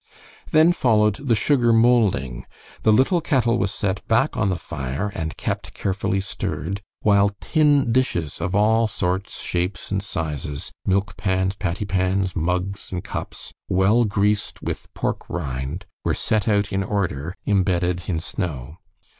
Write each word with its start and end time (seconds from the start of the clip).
Then 0.49 0.73
followed 0.73 1.27
the 1.27 1.35
sugar 1.35 1.71
molding. 1.71 2.47
The 2.81 2.91
little 2.91 3.21
kettle 3.21 3.59
was 3.59 3.71
set 3.71 4.03
back 4.07 4.35
on 4.35 4.49
the 4.49 4.55
fire 4.57 5.11
and 5.13 5.37
kept 5.37 5.75
carefully 5.75 6.19
stirred, 6.21 6.81
while 7.01 7.35
tin 7.39 7.91
dishes 7.91 8.41
of 8.41 8.55
all 8.55 8.87
sorts, 8.87 9.41
shapes, 9.43 9.91
and 9.91 10.01
sizes 10.01 10.71
milk 10.87 11.17
pans, 11.17 11.55
pattie 11.55 11.85
pans, 11.85 12.35
mugs, 12.35 12.91
and 12.91 13.03
cups 13.03 13.53
well 13.69 14.03
greased 14.03 14.63
with 14.63 14.91
pork 14.95 15.29
rind, 15.29 15.85
were 16.03 16.15
set 16.15 16.47
out 16.47 16.73
in 16.73 16.83
order, 16.83 17.35
imbedded 17.45 18.05
in 18.09 18.19
snow. 18.19 18.77